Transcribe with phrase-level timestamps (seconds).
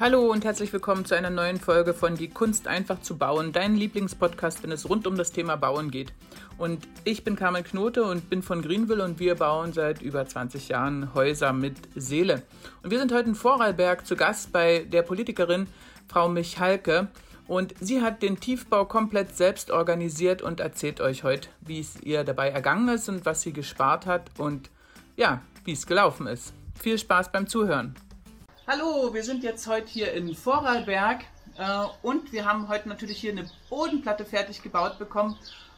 [0.00, 3.76] Hallo und herzlich willkommen zu einer neuen Folge von Die Kunst einfach zu bauen, dein
[3.76, 6.12] Lieblingspodcast, wenn es rund um das Thema Bauen geht.
[6.58, 10.68] Und ich bin Carmen Knote und bin von Greenville und wir bauen seit über 20
[10.68, 12.42] Jahren Häuser mit Seele.
[12.82, 15.68] Und wir sind heute in Vorarlberg zu Gast bei der Politikerin
[16.08, 17.06] Frau Michalke.
[17.46, 22.24] Und sie hat den Tiefbau komplett selbst organisiert und erzählt euch heute, wie es ihr
[22.24, 24.70] dabei ergangen ist und was sie gespart hat und
[25.16, 26.52] ja, wie es gelaufen ist.
[26.80, 27.94] Viel Spaß beim Zuhören.
[28.66, 31.20] Hallo, wir sind jetzt heute hier in Vorarlberg
[31.58, 35.36] äh, und wir haben heute natürlich hier eine Bodenplatte fertig gebaut bekommen.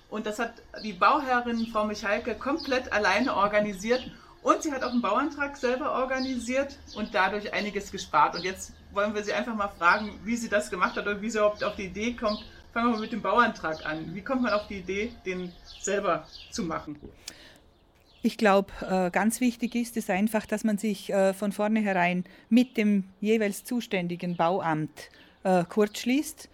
[0.09, 0.53] Und das hat
[0.85, 4.09] die Bauherrin Frau Michalke komplett alleine organisiert.
[4.41, 8.37] Und sie hat auch einen Bauantrag selber organisiert und dadurch einiges gespart.
[8.37, 11.29] Und jetzt wollen wir sie einfach mal fragen, wie sie das gemacht hat oder wie
[11.29, 12.45] sie überhaupt auf die Idee kommt.
[12.73, 14.15] Fangen wir mal mit dem Bauantrag an.
[14.15, 17.01] Wie kommt man auf die Idee, den selber zu machen?
[18.27, 22.77] Ich glaube, äh, ganz wichtig ist es einfach, dass man sich äh, von vornherein mit
[22.77, 25.11] dem jeweils zuständigen Bauamt
[25.45, 26.49] äh, kurzschließt.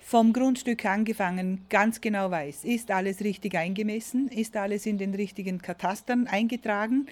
[0.00, 5.60] Vom Grundstück angefangen ganz genau weiß, ist alles richtig eingemessen, ist alles in den richtigen
[5.60, 7.06] Katastern eingetragen,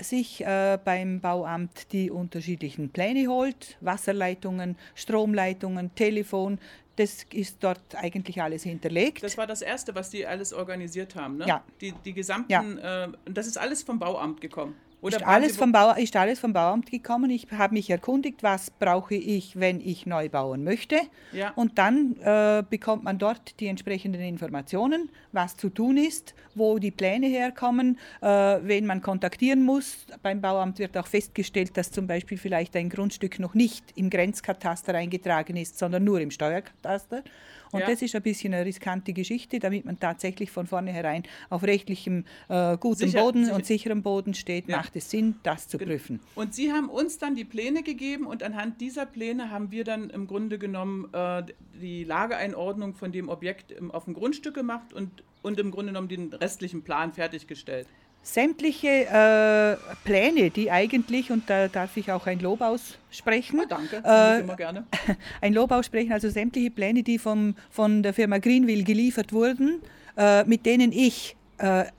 [0.00, 0.42] sich
[0.84, 6.58] beim Bauamt die unterschiedlichen Pläne holt, Wasserleitungen, Stromleitungen, Telefon,
[6.96, 9.22] das ist dort eigentlich alles hinterlegt.
[9.22, 11.46] Das war das Erste, was die alles organisiert haben, ne?
[11.46, 11.64] Ja.
[11.80, 13.04] Die, die gesamten, ja.
[13.04, 14.76] äh, das ist alles vom Bauamt gekommen.
[15.02, 17.30] Ist, alles vom Bau, ist alles vom Bauamt gekommen.
[17.30, 20.96] Ich habe mich erkundigt, was brauche ich, wenn ich neu bauen möchte.
[21.32, 21.50] Ja.
[21.56, 26.92] Und dann äh, bekommt man dort die entsprechenden Informationen, was zu tun ist, wo die
[26.92, 30.06] Pläne herkommen, äh, wen man kontaktieren muss.
[30.22, 34.94] Beim Bauamt wird auch festgestellt, dass zum Beispiel vielleicht ein Grundstück noch nicht im Grenzkataster
[34.94, 37.24] eingetragen ist, sondern nur im Steuerkataster.
[37.72, 37.86] Und ja.
[37.86, 42.76] das ist ein bisschen eine riskante Geschichte, damit man tatsächlich von vornherein auf rechtlichem äh,
[42.76, 43.56] gutem Sicher, Boden sicher.
[43.56, 44.76] und sicherem Boden steht, ja.
[44.76, 46.20] macht es Sinn, das zu prüfen.
[46.34, 50.10] Und Sie haben uns dann die Pläne gegeben und anhand dieser Pläne haben wir dann
[50.10, 51.42] im Grunde genommen äh,
[51.80, 56.08] die Lageeinordnung von dem Objekt im, auf dem Grundstück gemacht und, und im Grunde genommen
[56.08, 57.86] den restlichen Plan fertiggestellt
[58.22, 63.60] sämtliche äh, Pläne, die eigentlich, und da darf ich auch ein Lob aussprechen.
[63.60, 64.86] Oh, danke, äh, immer gerne.
[65.40, 69.82] Ein Lob aussprechen, also sämtliche Pläne, die vom, von der Firma Greenville geliefert wurden,
[70.16, 71.36] äh, mit denen ich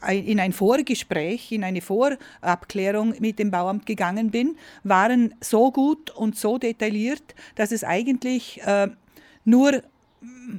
[0.09, 6.35] in ein Vorgespräch, in eine Vorabklärung mit dem Bauamt gegangen bin, waren so gut und
[6.35, 7.23] so detailliert,
[7.55, 8.89] dass es eigentlich äh,
[9.45, 9.81] nur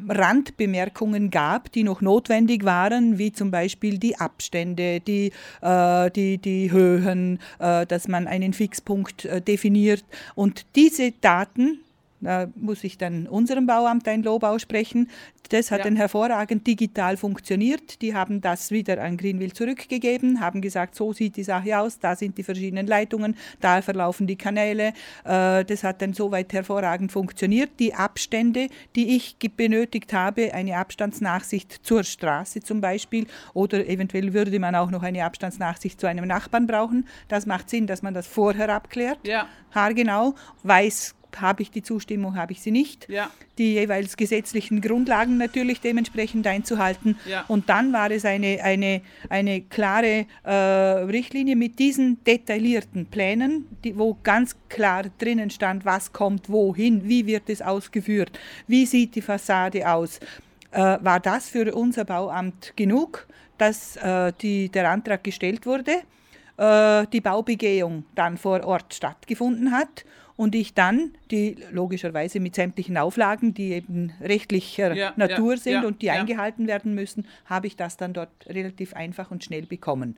[0.09, 5.33] Randbemerkungen gab, die noch notwendig waren, wie zum Beispiel die Abstände, die,
[5.63, 10.05] äh, die, die Höhen, äh, dass man einen Fixpunkt äh, definiert.
[10.35, 11.81] Und diese Daten,
[12.25, 15.09] da muss ich dann unserem Bauamt ein Lob aussprechen.
[15.51, 15.85] Das hat ja.
[15.85, 18.01] dann hervorragend digital funktioniert.
[18.01, 22.17] Die haben das wieder an Greenville zurückgegeben, haben gesagt, so sieht die Sache aus, da
[22.17, 24.95] sind die verschiedenen Leitungen, da verlaufen die Kanäle.
[25.25, 27.71] Äh, das hat dann soweit hervorragend funktioniert.
[27.79, 34.59] Die Abstände, die ich benötigt habe, eine Abstandsnachsicht zur Straße zum Beispiel, oder eventuell würde
[34.59, 37.07] man auch noch eine Abstandsnachsicht zu einem Nachbarn brauchen.
[37.29, 39.19] Das macht Sinn, dass man das vorher abklärt.
[39.27, 39.47] Ja.
[39.73, 43.09] Haargenau, weiß habe ich die Zustimmung, habe ich sie nicht.
[43.09, 43.31] Ja.
[43.59, 47.17] Die jeweils gesetzlichen Grundlagen natürlich dementsprechend einzuhalten.
[47.29, 47.45] Ja.
[47.49, 53.99] Und dann war es eine, eine, eine klare äh, Richtlinie mit diesen detaillierten Plänen, die,
[53.99, 59.23] wo ganz klar drinnen stand, was kommt wohin, wie wird es ausgeführt, wie sieht die
[59.23, 60.21] Fassade aus.
[60.71, 63.27] Äh, war das für unser Bauamt genug,
[63.59, 66.03] dass äh, die, der Antrag gestellt wurde?
[66.57, 70.05] Äh, die Baubegehung dann vor Ort stattgefunden hat
[70.37, 75.73] und ich dann, die logischerweise mit sämtlichen Auflagen, die eben rechtlicher ja, Natur ja, sind
[75.73, 79.67] ja, und die eingehalten werden müssen, habe ich das dann dort relativ einfach und schnell
[79.67, 80.17] bekommen.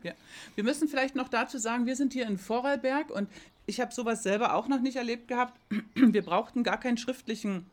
[0.54, 3.28] Wir müssen vielleicht noch dazu sagen, wir sind hier in Vorarlberg und
[3.66, 5.58] ich habe sowas selber auch noch nicht erlebt gehabt.
[5.94, 7.66] Wir brauchten gar keinen schriftlichen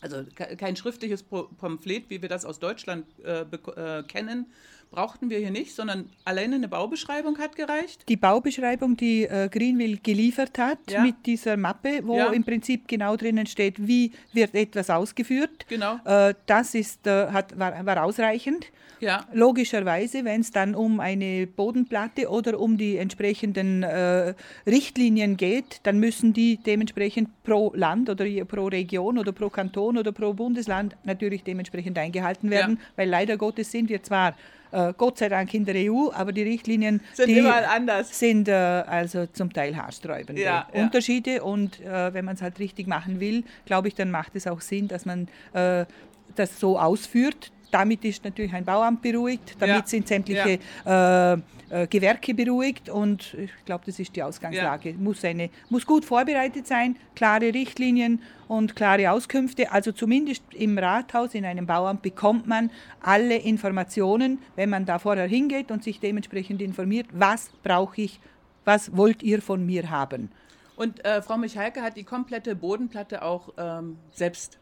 [0.00, 4.46] also kein schriftliches Pamphlet, wie wir das aus Deutschland äh, äh, kennen,
[4.90, 8.08] brauchten wir hier nicht, sondern alleine eine Baubeschreibung hat gereicht.
[8.08, 11.02] Die Baubeschreibung, die äh, Greenville geliefert hat ja.
[11.02, 12.28] mit dieser Mappe, wo ja.
[12.28, 15.66] im Prinzip genau drinnen steht, wie wird etwas ausgeführt.
[15.68, 16.00] Genau.
[16.04, 18.66] Äh, das ist, äh, hat, war, war ausreichend.
[19.00, 19.26] Ja.
[19.32, 24.34] Logischerweise, wenn es dann um eine Bodenplatte oder um die entsprechenden äh,
[24.66, 30.12] Richtlinien geht, dann müssen die dementsprechend pro Land oder pro Region oder pro Kanton oder
[30.12, 32.86] pro Bundesland natürlich dementsprechend eingehalten werden, ja.
[32.96, 34.34] weil leider Gottes sind wir zwar
[34.70, 38.18] äh, Gott sei Dank in der EU, aber die Richtlinien sind die überall anders.
[38.18, 41.42] Sind äh, also zum Teil haarsträubende ja, Unterschiede ja.
[41.42, 44.60] und äh, wenn man es halt richtig machen will, glaube ich, dann macht es auch
[44.60, 45.84] Sinn, dass man äh,
[46.34, 49.86] das so ausführt, damit ist natürlich ein Bauamt beruhigt, damit ja.
[49.86, 51.34] sind sämtliche ja.
[51.34, 51.38] äh,
[51.70, 54.90] äh, Gewerke beruhigt und ich glaube, das ist die Ausgangslage.
[54.90, 54.96] Ja.
[54.96, 59.70] Muss, eine, muss gut vorbereitet sein, klare Richtlinien und klare Auskünfte.
[59.70, 62.70] Also zumindest im Rathaus, in einem Bauamt bekommt man
[63.02, 68.18] alle Informationen, wenn man da vorher hingeht und sich dementsprechend informiert, was brauche ich,
[68.64, 70.30] was wollt ihr von mir haben.
[70.76, 74.58] Und äh, Frau Michalke hat die komplette Bodenplatte auch ähm, selbst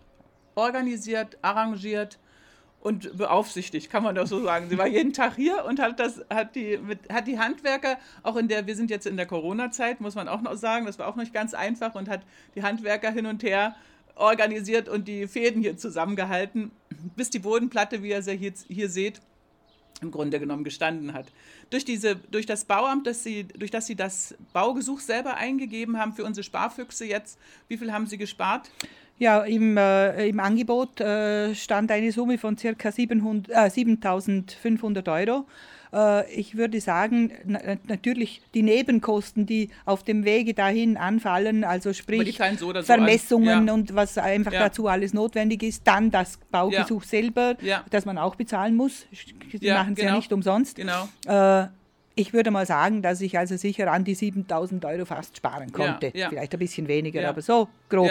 [0.56, 2.18] organisiert, arrangiert
[2.86, 4.68] und beaufsichtigt, kann man doch so sagen.
[4.70, 8.36] Sie war jeden Tag hier und hat das, hat die, mit, hat die Handwerker, auch
[8.36, 11.08] in der, wir sind jetzt in der Corona-Zeit, muss man auch noch sagen, das war
[11.08, 12.20] auch nicht ganz einfach und hat
[12.54, 13.74] die Handwerker hin und her
[14.14, 16.70] organisiert und die Fäden hier zusammengehalten,
[17.16, 19.20] bis die Bodenplatte, wie ihr sie hier, hier seht,
[20.00, 21.26] im Grunde genommen gestanden hat.
[21.70, 26.12] Durch, diese, durch das Bauamt, dass sie, durch das Sie das Baugesuch selber eingegeben haben
[26.12, 27.36] für unsere Sparfüchse jetzt,
[27.66, 28.70] wie viel haben Sie gespart?
[29.18, 32.68] Ja, im, äh, im Angebot äh, stand eine Summe von ca.
[32.70, 35.46] 7.500 Euro.
[35.92, 41.94] Äh, ich würde sagen, na, natürlich die Nebenkosten, die auf dem Wege dahin anfallen, also
[41.94, 43.72] sprich so Vermessungen ja.
[43.72, 44.58] und was einfach ja.
[44.60, 47.08] dazu alles notwendig ist, dann das Baugesuch ja.
[47.08, 47.56] selber,
[47.90, 49.06] das man auch bezahlen muss.
[49.10, 49.32] Sie
[49.70, 50.10] machen es genau.
[50.10, 50.76] ja nicht umsonst.
[50.76, 51.08] Genau.
[51.26, 51.68] Äh,
[52.18, 56.12] ich würde mal sagen, dass ich also sicher an die 7000 Euro fast sparen konnte.
[56.12, 58.10] Vielleicht ein bisschen weniger, aber so grob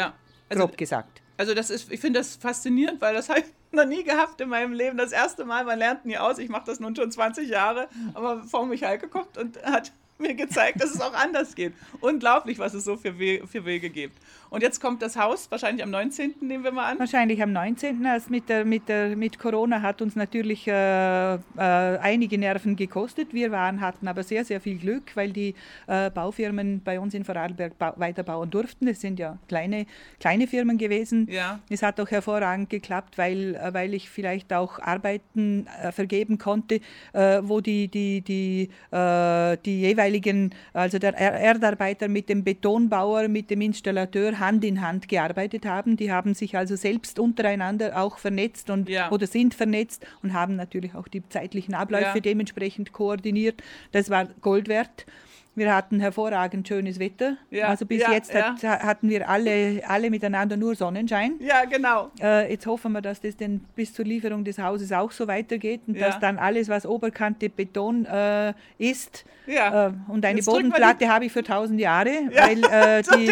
[0.50, 1.22] also, grob gesagt.
[1.38, 4.50] Also das ist, ich finde das faszinierend, weil das habe ich noch nie gehabt in
[4.50, 4.98] meinem Leben.
[4.98, 6.38] Das erste Mal, man lernt nie aus.
[6.38, 10.82] Ich mache das nun schon 20 Jahre, aber Frau Michalke kommt und hat mir gezeigt,
[10.82, 11.74] dass es auch anders geht.
[12.00, 14.18] Unglaublich, was es so für, We für Wege gibt.
[14.56, 16.36] Und jetzt kommt das Haus, wahrscheinlich am 19.
[16.40, 16.98] nehmen wir mal an.
[16.98, 18.06] Wahrscheinlich am 19.
[18.06, 23.34] Also mit, der, mit, der, mit Corona hat uns natürlich äh, äh, einige Nerven gekostet.
[23.34, 25.56] Wir waren, hatten aber sehr, sehr viel Glück, weil die
[25.88, 28.88] äh, Baufirmen bei uns in Vorarlberg ba weiterbauen durften.
[28.88, 29.88] Es sind ja kleine,
[30.22, 31.28] kleine Firmen gewesen.
[31.30, 31.60] Ja.
[31.70, 36.80] Es hat auch hervorragend geklappt, weil, äh, weil ich vielleicht auch Arbeiten äh, vergeben konnte,
[37.12, 43.60] äh, wo die, die, die, die jeweiligen, also der Erdarbeiter mit dem Betonbauer, mit dem
[43.60, 45.98] Installateur Hand in Hand gearbeitet haben.
[45.98, 49.12] Die haben sich also selbst untereinander auch vernetzt und, ja.
[49.12, 52.20] oder sind vernetzt und haben natürlich auch die zeitlichen Abläufe ja.
[52.20, 53.62] dementsprechend koordiniert.
[53.92, 55.06] Das war Gold wert.
[55.56, 57.38] Wir hatten hervorragend schönes Wetter.
[57.50, 58.80] Ja, also bis ja, jetzt hat, ja.
[58.80, 61.36] hatten wir alle, alle miteinander nur Sonnenschein.
[61.40, 62.12] Ja, genau.
[62.22, 65.82] Äh, jetzt hoffen wir, dass das denn bis zur Lieferung des Hauses auch so weitergeht
[65.88, 71.26] und dass dann alles, was Oberkante Beton äh, ist, äh, und eine jetzt Bodenplatte habe
[71.26, 73.30] ich für 1000 Jahre, weil, äh, so die,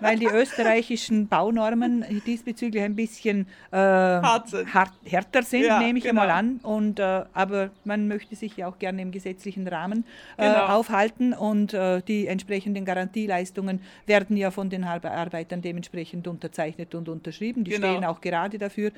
[0.00, 4.72] weil die österreichischen Baunormen diesbezüglich ein bisschen äh, Hart sind.
[4.72, 6.22] Hart, härter sind, nehme ich genau.
[6.22, 6.60] einmal an.
[6.62, 10.04] Und, äh, aber man möchte sich ja auch gerne im gesetzlichen Rahmen
[10.36, 10.66] genau.
[10.66, 17.08] aufhalten und und äh, die entsprechenden Garantieleistungen werden ja von den Arbeitern dementsprechend unterzeichnet und
[17.08, 17.64] unterschrieben.
[17.64, 17.88] Die genau.
[17.88, 18.92] stehen auch gerade dafür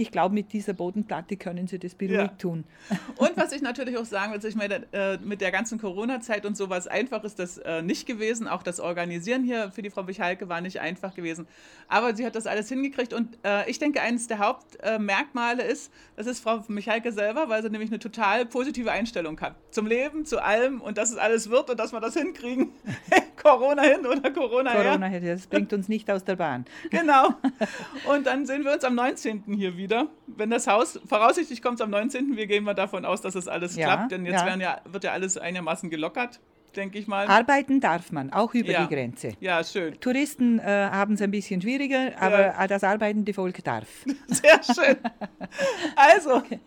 [0.00, 2.28] ich glaube, mit dieser Bodenplatte können sie das beruhigt ja.
[2.28, 2.64] tun.
[3.16, 6.56] Und was ich natürlich auch sagen will, ich meine, äh, mit der ganzen Corona-Zeit und
[6.56, 8.48] sowas einfach ist das äh, nicht gewesen.
[8.48, 11.46] Auch das Organisieren hier für die Frau Michalke war nicht einfach gewesen.
[11.88, 16.26] Aber sie hat das alles hingekriegt und äh, ich denke, eines der Hauptmerkmale ist, das
[16.26, 19.56] ist Frau Michalke selber, weil sie nämlich eine total positive Einstellung hat.
[19.70, 22.72] Zum Leben, zu allem und dass es alles wird und dass wir das hinkriegen.
[23.42, 25.20] Corona hin oder Corona, Corona her.
[25.20, 26.64] das bringt uns nicht aus der Bahn.
[26.90, 27.34] Genau.
[28.06, 29.44] Und dann sehen wir uns am 19.
[29.54, 30.08] hier wieder wieder.
[30.26, 33.46] Wenn das Haus, voraussichtlich kommt es am 19., wir gehen mal davon aus, dass es
[33.46, 34.56] das alles ja, klappt, denn jetzt ja.
[34.56, 36.40] Ja, wird ja alles einigermaßen gelockert
[36.76, 37.26] denke ich mal.
[37.26, 38.86] Arbeiten darf man, auch über ja.
[38.86, 39.32] die Grenze.
[39.40, 39.98] Ja, schön.
[40.00, 42.66] Touristen äh, haben es ein bisschen schwieriger, aber ja.
[42.66, 43.88] das arbeitende Volk darf.
[44.28, 44.96] Sehr schön.
[45.96, 46.60] Also, okay.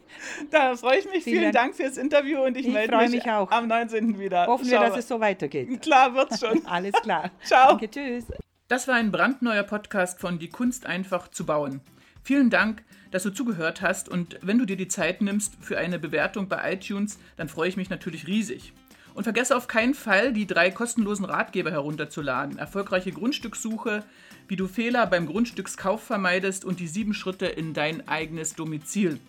[0.52, 1.24] da freue ich mich.
[1.24, 1.76] Vielen, Vielen Dank.
[1.76, 3.50] fürs Interview und ich, ich melde mich, mich auch.
[3.52, 4.20] am 19.
[4.20, 4.48] wieder.
[4.48, 4.72] Hoffen Schau.
[4.72, 5.82] wir, dass es so weitergeht.
[5.82, 6.66] Klar wird's schon.
[6.66, 7.32] Alles klar.
[7.44, 7.70] Ciao.
[7.70, 8.26] Danke, tschüss.
[8.68, 11.82] Das war ein brandneuer Podcast von Die Kunst einfach zu bauen.
[12.24, 16.00] Vielen Dank, dass du zugehört hast und wenn du dir die Zeit nimmst für eine
[16.00, 18.74] Bewertung bei iTunes, dann freue ich mich natürlich riesig.
[19.14, 22.58] Und vergesse auf keinen Fall, die drei kostenlosen Ratgeber herunterzuladen.
[22.58, 24.04] Erfolgreiche Grundstückssuche,
[24.48, 29.20] wie du Fehler beim Grundstückskauf vermeidest und die sieben Schritte in dein eigenes Domizil.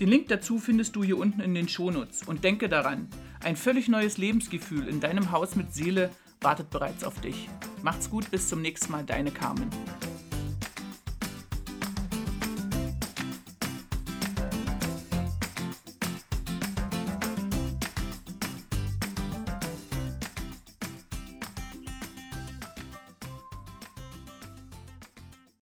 [0.00, 2.24] Den Link dazu findest du hier unten in den Shownotes.
[2.24, 3.08] Und denke daran,
[3.42, 6.10] ein völlig neues Lebensgefühl in deinem Haus mit Seele
[6.40, 7.48] wartet bereits auf dich.
[7.82, 9.70] Macht's gut, bis zum nächsten Mal, deine Carmen.